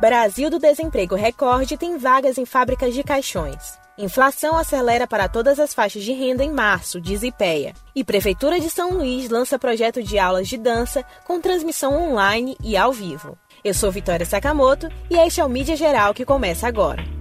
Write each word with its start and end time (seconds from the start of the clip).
Brasil 0.00 0.50
do 0.50 0.58
desemprego 0.58 1.14
recorde 1.14 1.76
tem 1.76 1.96
vagas 1.96 2.36
em 2.36 2.44
fábricas 2.44 2.92
de 2.94 3.02
caixões. 3.02 3.78
Inflação 3.96 4.56
acelera 4.56 5.06
para 5.06 5.28
todas 5.28 5.60
as 5.60 5.72
faixas 5.72 6.02
de 6.02 6.12
renda 6.12 6.42
em 6.42 6.50
março, 6.50 7.00
diz 7.00 7.22
IPEA. 7.22 7.74
E 7.94 8.02
Prefeitura 8.02 8.58
de 8.58 8.68
São 8.68 8.90
Luís 8.94 9.30
lança 9.30 9.56
projeto 9.56 10.02
de 10.02 10.18
aulas 10.18 10.48
de 10.48 10.58
dança 10.58 11.04
com 11.24 11.40
transmissão 11.40 12.10
online 12.10 12.56
e 12.62 12.76
ao 12.76 12.92
vivo. 12.92 13.38
Eu 13.62 13.72
sou 13.72 13.92
Vitória 13.92 14.26
Sakamoto 14.26 14.88
e 15.08 15.16
este 15.16 15.40
é 15.40 15.44
o 15.44 15.48
Mídia 15.48 15.76
Geral 15.76 16.12
que 16.12 16.24
começa 16.24 16.66
agora. 16.66 17.13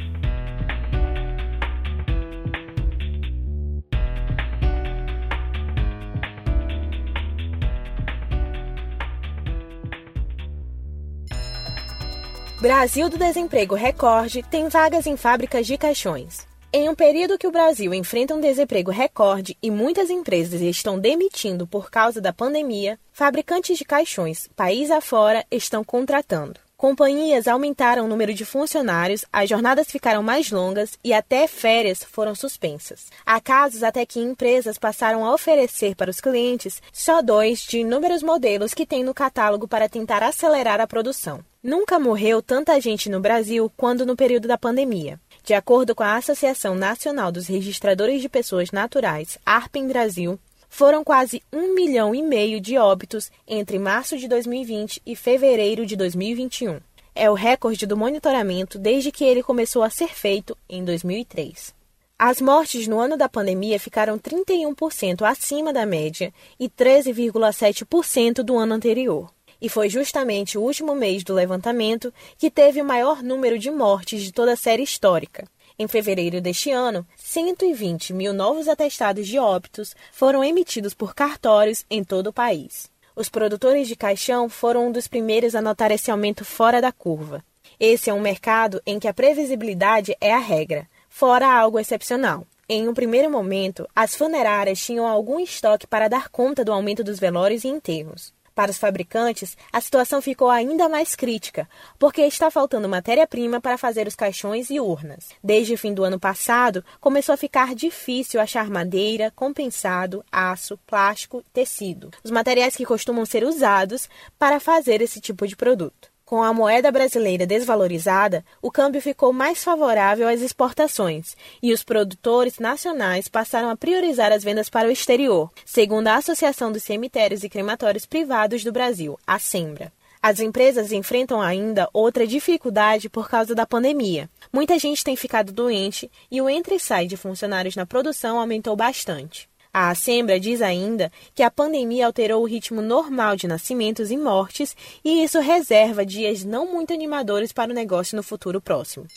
Brasil 12.64 13.10
do 13.10 13.18
desemprego 13.18 13.76
recorde 13.76 14.42
tem 14.42 14.70
vagas 14.70 15.06
em 15.06 15.18
fábricas 15.18 15.68
de 15.68 15.78
caixões. 15.78 16.48
Em 16.72 16.88
um 16.88 16.96
período 16.96 17.38
que 17.38 17.46
o 17.46 17.52
Brasil 17.52 17.94
enfrenta 17.94 18.34
um 18.34 18.40
desemprego 18.40 18.90
recorde 18.90 19.58
e 19.62 19.70
muitas 19.70 20.10
empresas 20.10 20.62
estão 20.62 20.98
demitindo 20.98 21.68
por 21.68 21.92
causa 21.92 22.22
da 22.22 22.32
pandemia, 22.32 22.98
fabricantes 23.12 23.78
de 23.78 23.84
caixões, 23.84 24.48
país 24.56 24.90
afora, 24.92 25.46
estão 25.52 25.84
contratando. 25.84 26.58
Companhias 26.84 27.48
aumentaram 27.48 28.04
o 28.04 28.08
número 28.10 28.34
de 28.34 28.44
funcionários, 28.44 29.24
as 29.32 29.48
jornadas 29.48 29.88
ficaram 29.90 30.22
mais 30.22 30.52
longas 30.52 31.00
e 31.02 31.14
até 31.14 31.48
férias 31.48 32.04
foram 32.04 32.36
suspensas. 32.36 33.06
Há 33.26 33.40
casos 33.40 33.84
até 33.84 34.06
que 34.06 34.20
empresas 34.20 34.78
passaram 34.78 35.24
a 35.24 35.34
oferecer 35.34 35.96
para 35.96 36.12
os 36.12 36.20
clientes 36.20 36.82
só 36.92 37.22
dois 37.22 37.62
de 37.62 37.80
inúmeros 37.80 38.22
modelos 38.22 38.74
que 38.74 38.86
têm 38.86 39.02
no 39.02 39.14
catálogo 39.14 39.66
para 39.66 39.88
tentar 39.88 40.22
acelerar 40.24 40.82
a 40.82 40.86
produção. 40.86 41.40
Nunca 41.64 41.98
morreu 41.98 42.42
tanta 42.42 42.78
gente 42.82 43.10
no 43.10 43.22
Brasil 43.22 43.72
quanto 43.78 44.06
no 44.06 44.18
período 44.18 44.50
da 44.50 44.58
pandemia. 44.58 45.18
De 45.42 45.54
acordo 45.54 45.96
com 45.96 46.04
a 46.04 46.18
Associação 46.18 46.76
Nacional 46.76 47.32
dos 47.32 47.48
Registradores 47.48 48.22
de 48.22 48.28
Pessoas 48.28 48.72
Naturais, 48.72 49.38
ARPEN 49.46 49.88
Brasil, 49.88 50.38
foram 50.74 51.04
quase 51.04 51.40
um 51.54 51.76
milhão 51.76 52.16
e 52.16 52.24
meio 52.24 52.60
de 52.60 52.80
óbitos 52.80 53.32
entre 53.48 53.78
março 53.78 54.18
de 54.18 54.28
2020 54.28 55.04
e 55.06 55.16
fevereiro 55.16 55.86
de 55.86 55.96
2021. 55.96 56.80
É 57.14 57.30
o 57.30 57.36
recorde 57.36 57.86
do 57.86 57.96
monitoramento 57.96 58.80
desde 58.80 59.12
que 59.12 59.24
ele 59.24 59.44
começou 59.44 59.84
a 59.84 59.92
ser 59.92 60.08
feito 60.08 60.58
em 60.68 60.84
2003. 60.84 61.76
As 62.18 62.42
mortes 62.42 62.88
no 62.88 63.00
ano 63.00 63.16
da 63.16 63.30
pandemia 63.30 63.80
ficaram 63.80 64.18
31% 64.18 65.22
acima 65.22 65.72
da 65.72 65.86
média 65.86 66.34
e 66.60 66.68
13,7% 66.68 68.42
do 68.42 68.58
ano 68.58 68.74
anterior 68.74 69.30
e 69.64 69.70
foi 69.70 69.88
justamente 69.88 70.58
o 70.58 70.62
último 70.62 70.94
mês 70.94 71.24
do 71.24 71.34
levantamento 71.34 72.14
que 72.38 72.52
teve 72.52 72.82
o 72.82 72.86
maior 72.86 73.24
número 73.24 73.58
de 73.58 73.72
mortes 73.72 74.22
de 74.22 74.34
toda 74.34 74.52
a 74.52 74.58
série 74.58 74.84
histórica. 74.84 75.48
Em 75.78 75.88
fevereiro 75.88 76.40
deste 76.40 76.70
ano, 76.72 77.06
120 77.16 78.14
mil 78.14 78.32
novos 78.32 78.68
atestados 78.68 79.28
de 79.28 79.40
óbitos 79.40 79.96
foram 80.12 80.44
emitidos 80.44 80.94
por 80.94 81.16
cartórios 81.16 81.84
em 81.90 82.04
todo 82.04 82.28
o 82.28 82.34
país. 82.34 82.92
Os 83.16 83.28
produtores 83.28 83.88
de 83.88 83.96
caixão 83.96 84.48
foram 84.48 84.88
um 84.88 84.92
dos 84.92 85.08
primeiros 85.08 85.56
a 85.56 85.62
notar 85.62 85.92
esse 85.92 86.12
aumento 86.12 86.46
fora 86.46 86.80
da 86.80 86.92
curva. 86.92 87.44
Esse 87.80 88.10
é 88.10 88.14
um 88.14 88.20
mercado 88.20 88.82
em 88.86 89.00
que 89.00 89.08
a 89.08 89.14
previsibilidade 89.14 90.16
é 90.22 90.32
a 90.32 90.40
regra, 90.40 90.88
fora 91.10 91.52
algo 91.52 91.80
excepcional. 91.80 92.46
Em 92.70 92.88
um 92.88 92.94
primeiro 92.94 93.30
momento, 93.30 93.88
as 93.96 94.16
funerárias 94.16 94.80
tinham 94.80 95.08
algum 95.08 95.40
estoque 95.40 95.88
para 95.88 96.08
dar 96.08 96.30
conta 96.30 96.64
do 96.64 96.72
aumento 96.72 97.04
dos 97.04 97.20
velórios 97.20 97.64
e 97.64 97.68
enterros. 97.68 98.34
Para 98.56 98.70
os 98.70 98.78
fabricantes, 98.78 99.58
a 99.72 99.82
situação 99.82 100.22
ficou 100.22 100.50
ainda 100.50 100.88
mais 100.88 101.16
crítica, 101.16 101.68
porque 101.98 102.22
está 102.22 102.52
faltando 102.52 102.88
matéria-prima 102.88 103.60
para 103.60 103.80
fazer 103.80 104.08
os 104.08 104.16
caixões 104.16 104.70
e 104.70 104.80
urnas. 104.80 105.30
Desde 105.44 105.74
o 105.74 105.78
fim 105.78 105.92
do 105.94 106.04
ano 106.04 106.20
passado, 106.20 106.86
começou 107.02 107.34
a 107.34 107.38
ficar 107.38 107.74
difícil 107.74 108.40
achar 108.40 108.70
madeira, 108.70 109.32
compensado, 109.36 110.24
aço, 110.32 110.78
plástico, 110.86 111.44
tecido, 111.52 112.12
os 112.24 112.30
materiais 112.30 112.76
que 112.76 112.86
costumam 112.86 113.26
ser 113.26 113.44
usados 113.44 114.08
para 114.38 114.60
fazer 114.60 115.02
esse 115.02 115.20
tipo 115.20 115.48
de 115.48 115.56
produto. 115.56 116.13
Com 116.34 116.42
a 116.42 116.52
moeda 116.52 116.92
brasileira 116.92 117.46
desvalorizada, 117.46 118.44
o 118.60 118.72
câmbio 118.72 119.00
ficou 119.00 119.32
mais 119.32 119.64
favorável 119.64 120.28
às 120.28 120.42
exportações 120.42 121.38
e 121.62 121.72
os 121.72 121.84
produtores 121.84 122.58
nacionais 122.58 123.28
passaram 123.28 123.70
a 123.70 123.78
priorizar 123.78 124.32
as 124.32 124.44
vendas 124.44 124.68
para 124.68 124.88
o 124.88 124.92
exterior, 124.92 125.52
segundo 125.64 126.08
a 126.08 126.16
Associação 126.16 126.72
dos 126.72 126.82
Cemitérios 126.82 127.44
e 127.44 127.50
Crematórios 127.50 128.08
Privados 128.08 128.64
do 128.64 128.72
Brasil, 128.72 129.16
a 129.28 129.38
SEMBRA. 129.38 129.94
As 130.24 130.40
empresas 130.40 130.92
enfrentam 130.92 131.40
ainda 131.40 131.88
outra 131.94 132.26
dificuldade 132.26 133.12
por 133.12 133.30
causa 133.30 133.54
da 133.54 133.68
pandemia. 133.68 134.28
Muita 134.52 134.80
gente 134.80 135.04
tem 135.04 135.16
ficado 135.16 135.52
doente 135.52 136.10
e 136.32 136.42
o 136.42 136.50
entre 136.50 136.74
e 136.74 136.80
sai 136.80 137.06
de 137.06 137.16
funcionários 137.16 137.76
na 137.76 137.86
produção 137.86 138.40
aumentou 138.40 138.76
bastante. 138.76 139.48
A 139.74 139.90
Assembra 139.90 140.40
diz 140.40 140.62
ainda 140.62 141.12
que 141.34 141.42
a 141.42 141.50
pandemia 141.50 142.06
alterou 142.06 142.44
o 142.44 142.46
ritmo 142.46 142.80
normal 142.80 143.36
de 143.36 143.48
nascimentos 143.48 144.12
e 144.12 144.18
mortes 144.18 144.78
e 145.04 145.24
isso 145.24 145.40
reserva 145.40 146.06
dias 146.06 146.44
não 146.44 146.72
muito 146.72 146.94
animadores 146.94 147.52
para 147.52 147.72
o 147.72 147.74
negócio 147.74 148.16
no 148.16 148.22
futuro 148.22 148.62
próximo. 148.62 149.08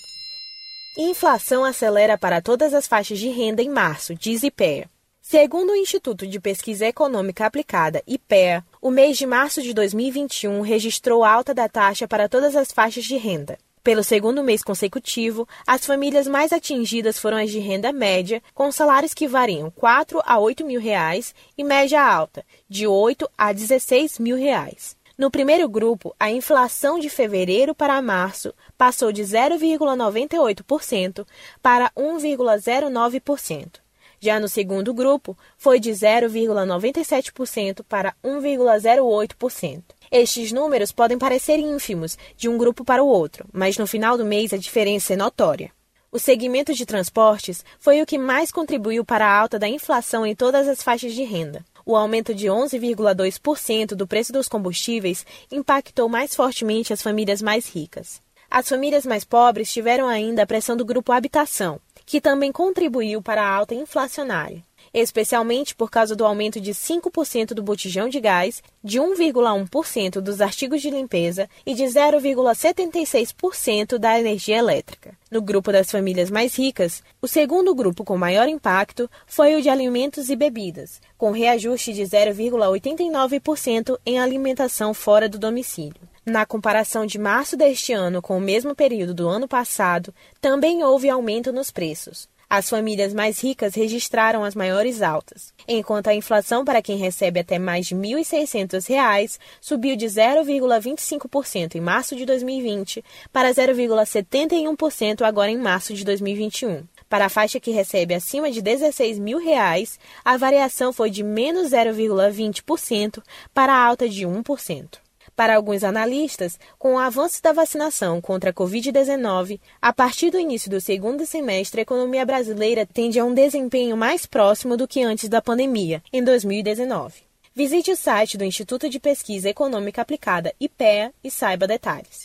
Inflação 0.97 1.63
acelera 1.63 2.17
para 2.17 2.41
todas 2.41 2.73
as 2.73 2.87
faixas 2.87 3.19
de 3.19 3.29
renda 3.29 3.63
em 3.63 3.69
março, 3.69 4.15
diz 4.15 4.43
IPEA. 4.43 4.89
Segundo 5.21 5.73
o 5.73 5.77
Instituto 5.77 6.27
de 6.27 6.41
Pesquisa 6.41 6.87
Econômica 6.87 7.45
Aplicada, 7.45 8.03
IPEA, 8.07 8.65
o 8.81 8.91
mês 8.91 9.19
de 9.19 9.27
março 9.27 9.61
de 9.61 9.75
2021 9.75 10.63
registrou 10.63 11.23
alta 11.23 11.53
da 11.53 11.69
taxa 11.69 12.09
para 12.09 12.31
todas 12.31 12.57
as 12.57 12.73
faixas 12.73 13.05
de 13.05 13.19
renda. 13.19 13.59
Pelo 13.87 14.03
segundo 14.03 14.43
mês 14.43 14.65
consecutivo, 14.65 15.47
as 15.65 15.87
famílias 15.87 16.27
mais 16.27 16.53
atingidas 16.53 17.21
foram 17.21 17.37
as 17.37 17.53
de 17.53 17.61
renda 17.61 17.93
média, 17.93 18.43
com 18.53 18.73
salários 18.73 19.15
que 19.15 19.29
variam 19.29 19.71
4 19.71 20.21
a 20.27 20.41
8 20.41 20.67
mil 20.67 20.81
reais 20.81 21.33
e 21.57 21.63
média 21.63 22.03
alta, 22.03 22.45
de 22.69 22.85
8 22.85 23.31
a 23.39 23.53
16 23.53 24.19
mil 24.19 24.37
reais. 24.37 24.97
No 25.17 25.31
primeiro 25.31 25.69
grupo, 25.69 26.13
a 26.19 26.33
inflação 26.33 26.99
de 26.99 27.09
fevereiro 27.09 27.77
para 27.77 28.03
março 28.03 28.53
passou 28.77 29.13
de 29.13 29.23
0,98% 29.23 31.25
para 31.63 31.89
1,09%. 31.97 33.79
Já 34.19 34.41
no 34.41 34.49
segundo 34.49 34.93
grupo, 34.93 35.39
foi 35.57 35.79
de 35.79 35.93
0,97% 35.93 37.85
para 37.89 38.17
1,08%. 38.25 39.96
Estes 40.11 40.53
números 40.53 40.93
podem 40.93 41.19
parecer 41.19 41.59
ínfimos 41.59 42.17
de 42.37 42.49
um 42.49 42.57
grupo 42.57 42.85
para 42.85 43.03
o 43.03 43.09
outro, 43.09 43.47
mas 43.53 43.77
no 43.77 43.87
final 43.87 44.17
do 44.17 44.25
mês 44.25 44.53
a 44.53 44.57
diferença 44.57 45.15
é 45.15 45.17
notória. 45.17 45.71
O 46.11 46.19
segmento 46.19 46.73
de 46.73 46.87
transportes 46.87 47.65
foi 47.79 48.01
o 48.01 48.07
que 48.07 48.17
mais 48.17 48.51
contribuiu 48.51 49.05
para 49.05 49.27
a 49.27 49.39
alta 49.39 49.59
da 49.59 49.69
inflação 49.69 50.25
em 50.25 50.35
todas 50.35 50.69
as 50.69 50.83
faixas 50.83 51.13
de 51.13 51.25
renda. 51.25 51.65
O 51.85 51.95
aumento 51.95 52.35
de 52.35 52.47
11,2% 52.47 53.95
do 53.95 54.07
preço 54.07 54.33
dos 54.33 54.49
combustíveis 54.49 55.27
impactou 55.53 56.09
mais 56.09 56.35
fortemente 56.35 56.93
as 56.93 57.03
famílias 57.03 57.43
mais 57.43 57.69
ricas. 57.69 58.21
As 58.51 58.69
famílias 58.69 59.05
mais 59.05 59.25
pobres 59.25 59.73
tiveram 59.73 60.09
ainda 60.09 60.43
a 60.43 60.47
pressão 60.47 60.77
do 60.77 60.85
grupo 60.85 61.13
habitação, 61.13 61.81
que 62.05 62.21
também 62.21 62.51
contribuiu 62.51 63.21
para 63.21 63.43
a 63.43 63.55
alta 63.55 63.75
inflacionária 63.75 64.66
especialmente 65.01 65.75
por 65.75 65.91
causa 65.91 66.15
do 66.17 66.25
aumento 66.25 66.59
de 66.59 66.73
5% 66.73 67.49
do 67.49 67.63
botijão 67.63 68.09
de 68.09 68.19
gás, 68.19 68.63
de 68.83 68.99
1,1% 68.99 70.23
dos 70.23 70.41
artigos 70.41 70.81
de 70.81 70.89
limpeza 70.89 71.51
e 71.67 71.75
de 71.75 71.85
0,76% 71.85 73.99
da 73.99 74.19
energia 74.19 74.57
elétrica. 74.57 75.15
No 75.31 75.43
grupo 75.43 75.71
das 75.71 75.91
famílias 75.91 76.31
mais 76.31 76.57
ricas, 76.57 77.03
o 77.21 77.29
segundo 77.29 77.75
grupo 77.75 78.05
com 78.05 78.17
maior 78.17 78.49
impacto 78.49 79.11
foi 79.27 79.55
o 79.55 79.61
de 79.61 79.69
alimentos 79.69 80.31
e 80.31 80.37
bebidas, 80.37 80.99
com 81.19 81.31
reajuste 81.31 81.93
de 81.93 82.01
0,89% 82.03 83.99
em 84.07 84.19
alimentação 84.19 84.95
fora 84.95 85.29
do 85.29 85.39
domicílio. 85.39 86.01
Na 86.25 86.47
comparação 86.47 87.05
de 87.05 87.19
março 87.19 87.55
deste 87.57 87.93
ano 87.93 88.23
com 88.23 88.39
o 88.39 88.41
mesmo 88.41 88.75
período 88.75 89.13
do 89.13 89.29
ano 89.29 89.47
passado, 89.47 90.15
também 90.41 90.83
houve 90.83 91.11
aumento 91.11 91.53
nos 91.53 91.71
preços. 91.71 92.27
As 92.49 92.71
famílias 92.71 93.13
mais 93.13 93.43
ricas 93.43 93.75
registraram 93.75 94.45
as 94.45 94.55
maiores 94.55 95.03
altas, 95.03 95.53
enquanto 95.67 96.07
a 96.07 96.15
inflação 96.15 96.65
para 96.65 96.81
quem 96.81 96.97
recebe 96.97 97.41
até 97.41 97.59
mais 97.59 97.87
de 97.87 97.95
R$ 97.97 98.01
1.600 98.01 99.39
subiu 99.61 99.97
de 99.97 100.07
0,25% 100.07 101.75
em 101.75 101.81
março 101.81 102.15
de 102.15 102.25
2020 102.25 103.05
para 103.33 103.51
0,71% 103.51 105.23
agora 105.23 105.51
em 105.51 105.59
março 105.59 105.93
de 105.93 106.05
2021. 106.05 106.85
Para 107.09 107.27
a 107.27 107.29
faixa 107.29 107.59
que 107.59 107.73
recebe 107.73 108.15
acima 108.15 108.49
de 108.49 108.63
16 108.63 109.19
mil 109.19 109.39
reais, 109.39 109.99
a 110.25 110.37
variação 110.37 110.93
foi 110.93 111.11
de 111.11 111.25
menos 111.25 111.71
0,20% 111.71 113.23
para 113.53 113.73
a 113.73 113.85
alta 113.85 114.09
de 114.09 114.25
1%. 114.25 115.06
Para 115.37 115.55
alguns 115.55 115.85
analistas, 115.85 116.59
com 116.79 116.95
o 116.95 116.99
avanço 116.99 117.43
da 117.43 117.53
vacinação 117.53 118.23
contra 118.23 118.49
a 118.49 118.55
Covid-19, 118.55 119.61
a 119.83 119.93
partir 119.93 120.31
do 120.31 120.41
início 120.41 120.71
do 120.71 120.81
segundo 120.81 121.27
semestre, 121.27 121.81
a 121.81 121.83
economia 121.83 122.25
brasileira 122.25 122.87
tende 122.87 123.21
a 123.21 123.25
um 123.25 123.35
desempenho 123.35 123.99
mais 123.99 124.25
próximo 124.25 124.79
do 124.79 124.89
que 124.89 125.03
antes 125.03 125.29
da 125.29 125.43
pandemia, 125.43 126.03
em 126.11 126.25
2019. 126.25 127.27
Visite 127.55 127.91
o 127.91 127.97
site 127.97 128.39
do 128.39 128.45
Instituto 128.45 128.89
de 128.89 128.99
Pesquisa 128.99 129.51
Econômica 129.51 130.01
Aplicada, 130.01 130.55
IPEA, 130.59 131.13
e 131.23 131.31
saiba 131.31 131.67
detalhes. 131.67 132.25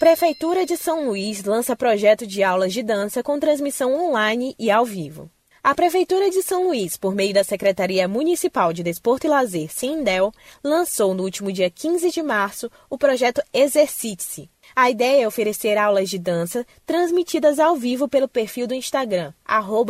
Prefeitura 0.00 0.66
de 0.66 0.76
São 0.76 1.06
Luís 1.06 1.44
lança 1.44 1.76
projeto 1.76 2.26
de 2.26 2.42
aulas 2.42 2.72
de 2.72 2.82
dança 2.82 3.22
com 3.22 3.38
transmissão 3.38 3.94
online 3.94 4.56
e 4.58 4.68
ao 4.68 4.84
vivo. 4.84 5.30
A 5.62 5.74
Prefeitura 5.74 6.30
de 6.30 6.42
São 6.42 6.68
Luís, 6.68 6.96
por 6.96 7.14
meio 7.14 7.34
da 7.34 7.44
Secretaria 7.44 8.08
Municipal 8.08 8.72
de 8.72 8.82
Desporto 8.82 9.26
e 9.26 9.30
Lazer, 9.30 9.70
Sindel, 9.70 10.32
lançou 10.64 11.12
no 11.12 11.22
último 11.22 11.52
dia 11.52 11.68
15 11.68 12.10
de 12.10 12.22
março 12.22 12.70
o 12.88 12.96
projeto 12.96 13.42
Exercite-se. 13.52 14.48
A 14.74 14.88
ideia 14.88 15.24
é 15.24 15.28
oferecer 15.28 15.76
aulas 15.76 16.08
de 16.08 16.18
dança 16.18 16.66
transmitidas 16.86 17.58
ao 17.58 17.76
vivo 17.76 18.08
pelo 18.08 18.26
perfil 18.26 18.66
do 18.66 18.72
Instagram, 18.72 19.34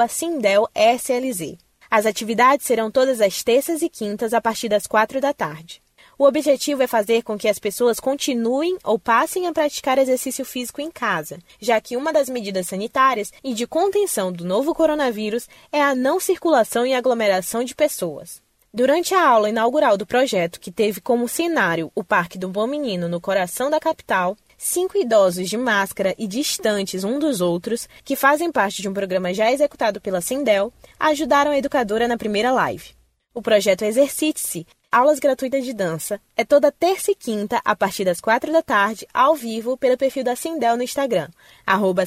SindelSLZ. 0.09 1.57
As 1.89 2.05
atividades 2.05 2.67
serão 2.67 2.91
todas 2.91 3.21
as 3.21 3.45
terças 3.45 3.81
e 3.81 3.89
quintas 3.89 4.35
a 4.35 4.41
partir 4.41 4.69
das 4.69 4.89
quatro 4.89 5.21
da 5.21 5.33
tarde. 5.33 5.81
O 6.21 6.27
objetivo 6.27 6.83
é 6.83 6.87
fazer 6.87 7.23
com 7.23 7.39
que 7.39 7.49
as 7.49 7.59
pessoas 7.59 7.99
continuem 7.99 8.77
ou 8.85 8.99
passem 8.99 9.47
a 9.47 9.53
praticar 9.55 9.97
exercício 9.97 10.45
físico 10.45 10.79
em 10.79 10.91
casa, 10.91 11.39
já 11.59 11.81
que 11.81 11.97
uma 11.97 12.13
das 12.13 12.29
medidas 12.29 12.67
sanitárias 12.67 13.33
e 13.43 13.55
de 13.55 13.67
contenção 13.67 14.31
do 14.31 14.45
novo 14.45 14.75
coronavírus 14.75 15.49
é 15.73 15.81
a 15.81 15.95
não 15.95 16.21
circulação 16.21 16.85
e 16.85 16.93
aglomeração 16.93 17.65
de 17.65 17.75
pessoas. 17.75 18.43
Durante 18.71 19.15
a 19.15 19.27
aula 19.27 19.49
inaugural 19.49 19.97
do 19.97 20.05
projeto, 20.05 20.61
que 20.61 20.71
teve 20.71 21.01
como 21.01 21.27
cenário 21.27 21.91
o 21.95 22.05
Parque 22.05 22.37
do 22.37 22.51
Bom 22.51 22.67
Menino 22.67 23.09
no 23.09 23.19
coração 23.19 23.71
da 23.71 23.81
capital, 23.81 24.37
cinco 24.59 24.99
idosos 24.99 25.49
de 25.49 25.57
máscara 25.57 26.15
e 26.19 26.27
distantes 26.27 27.03
um 27.03 27.19
dos 27.19 27.41
outros, 27.41 27.89
que 28.05 28.15
fazem 28.15 28.53
parte 28.53 28.83
de 28.83 28.91
um 28.91 28.93
programa 28.93 29.33
já 29.33 29.51
executado 29.51 30.03
pela 30.03 30.21
Sindel, 30.21 30.71
ajudaram 30.99 31.51
a 31.51 31.57
educadora 31.57 32.07
na 32.07 32.19
primeira 32.19 32.53
live. 32.53 32.91
O 33.33 33.41
projeto 33.41 33.83
Exercite-se 33.83 34.67
aulas 34.91 35.19
gratuitas 35.19 35.65
de 35.65 35.73
dança. 35.73 36.21
É 36.37 36.45
toda 36.45 36.73
terça 36.73 37.11
e 37.11 37.15
quinta, 37.15 37.61
a 37.65 37.77
partir 37.77 38.05
das 38.05 38.21
quatro 38.21 38.53
da 38.53 38.63
tarde, 38.63 39.07
ao 39.13 39.35
vivo, 39.35 39.77
pelo 39.77 39.97
perfil 39.97 40.25
da 40.25 40.35
Sindel 40.35 40.77
no 40.77 40.83
Instagram, 40.83 41.29
arroba. 41.67 42.05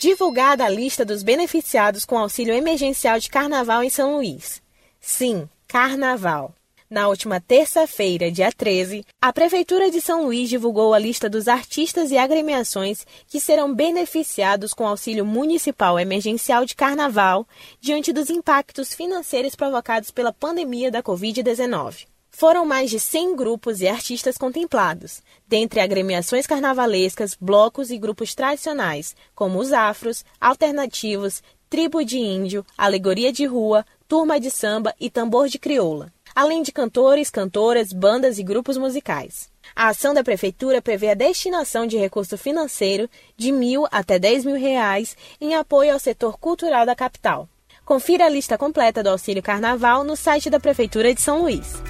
Divulgada 0.00 0.64
a 0.64 0.68
lista 0.68 1.04
dos 1.04 1.22
beneficiados 1.22 2.04
com 2.04 2.18
auxílio 2.18 2.54
emergencial 2.54 3.18
de 3.18 3.30
carnaval 3.30 3.82
em 3.82 3.90
São 3.90 4.16
Luís. 4.16 4.60
Sim, 5.00 5.48
carnaval. 5.66 6.54
Na 6.94 7.08
última 7.08 7.40
terça-feira, 7.40 8.30
dia 8.30 8.52
13, 8.52 9.04
a 9.20 9.32
Prefeitura 9.32 9.90
de 9.90 10.00
São 10.00 10.26
Luís 10.26 10.48
divulgou 10.48 10.94
a 10.94 10.98
lista 11.00 11.28
dos 11.28 11.48
artistas 11.48 12.12
e 12.12 12.16
agremiações 12.16 13.04
que 13.26 13.40
serão 13.40 13.74
beneficiados 13.74 14.72
com 14.72 14.86
auxílio 14.86 15.26
municipal 15.26 15.98
emergencial 15.98 16.64
de 16.64 16.76
carnaval 16.76 17.48
diante 17.80 18.12
dos 18.12 18.30
impactos 18.30 18.94
financeiros 18.94 19.56
provocados 19.56 20.12
pela 20.12 20.32
pandemia 20.32 20.88
da 20.88 21.02
Covid-19. 21.02 22.06
Foram 22.30 22.64
mais 22.64 22.90
de 22.90 23.00
100 23.00 23.34
grupos 23.34 23.80
e 23.80 23.88
artistas 23.88 24.38
contemplados, 24.38 25.20
dentre 25.48 25.80
agremiações 25.80 26.46
carnavalescas, 26.46 27.36
blocos 27.40 27.90
e 27.90 27.98
grupos 27.98 28.36
tradicionais, 28.36 29.16
como 29.34 29.58
os 29.58 29.72
afros, 29.72 30.24
alternativos, 30.40 31.42
tribo 31.68 32.04
de 32.04 32.18
índio, 32.18 32.64
alegoria 32.78 33.32
de 33.32 33.46
rua, 33.46 33.84
turma 34.06 34.38
de 34.38 34.48
samba 34.48 34.94
e 35.00 35.10
tambor 35.10 35.48
de 35.48 35.58
crioula 35.58 36.13
além 36.34 36.62
de 36.62 36.72
cantores, 36.72 37.30
cantoras, 37.30 37.92
bandas 37.92 38.38
e 38.38 38.42
grupos 38.42 38.76
musicais. 38.76 39.48
A 39.74 39.88
ação 39.88 40.12
da 40.12 40.24
Prefeitura 40.24 40.82
prevê 40.82 41.10
a 41.10 41.14
destinação 41.14 41.86
de 41.86 41.96
recurso 41.96 42.36
financeiro 42.36 43.08
de 43.36 43.52
mil 43.52 43.86
até 43.90 44.18
dez 44.18 44.44
mil 44.44 44.56
reais 44.56 45.16
em 45.40 45.54
apoio 45.54 45.92
ao 45.92 45.98
setor 45.98 46.38
cultural 46.38 46.84
da 46.84 46.94
capital. 46.94 47.48
Confira 47.84 48.26
a 48.26 48.28
lista 48.28 48.56
completa 48.56 49.02
do 49.02 49.10
Auxílio 49.10 49.42
Carnaval 49.42 50.04
no 50.04 50.16
site 50.16 50.48
da 50.48 50.58
Prefeitura 50.58 51.14
de 51.14 51.20
São 51.20 51.42
Luís. 51.42 51.82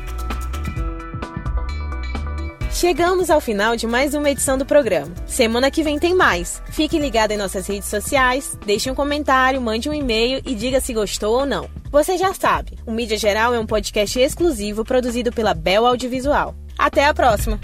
Chegamos 2.72 3.30
ao 3.30 3.40
final 3.40 3.76
de 3.76 3.86
mais 3.86 4.14
uma 4.14 4.28
edição 4.28 4.58
do 4.58 4.66
programa. 4.66 5.14
Semana 5.28 5.70
que 5.70 5.84
vem 5.84 5.96
tem 5.96 6.12
mais. 6.12 6.60
Fique 6.72 6.98
ligado 6.98 7.30
em 7.30 7.36
nossas 7.36 7.68
redes 7.68 7.88
sociais, 7.88 8.58
deixe 8.66 8.90
um 8.90 8.94
comentário, 8.96 9.60
mande 9.60 9.88
um 9.88 9.94
e-mail 9.94 10.42
e 10.44 10.56
diga 10.56 10.80
se 10.80 10.92
gostou 10.92 11.38
ou 11.38 11.46
não. 11.46 11.70
Você 11.94 12.18
já 12.18 12.34
sabe, 12.34 12.76
o 12.84 12.90
Mídia 12.90 13.16
Geral 13.16 13.54
é 13.54 13.58
um 13.60 13.64
podcast 13.64 14.18
exclusivo 14.18 14.84
produzido 14.84 15.30
pela 15.30 15.54
Bel 15.54 15.86
Audiovisual. 15.86 16.52
Até 16.76 17.04
a 17.04 17.14
próxima! 17.14 17.60